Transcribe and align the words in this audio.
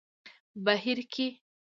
بهير 0.65 0.99
کې 1.13 1.27